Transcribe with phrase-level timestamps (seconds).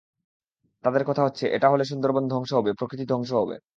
[0.83, 3.55] তাদের কথা হচ্ছে, এটা হলে সুন্দরবন ধ্বংস হবে, প্রকৃতি ধ্বংস হবে।